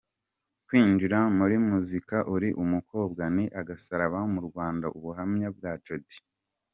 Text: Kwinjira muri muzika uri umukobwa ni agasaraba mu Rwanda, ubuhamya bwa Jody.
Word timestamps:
Kwinjira 0.67 1.19
muri 1.37 1.55
muzika 1.67 2.17
uri 2.35 2.49
umukobwa 2.63 3.23
ni 3.35 3.45
agasaraba 3.61 4.19
mu 4.33 4.41
Rwanda, 4.47 4.85
ubuhamya 4.97 5.49
bwa 5.57 5.71
Jody. 5.85 6.17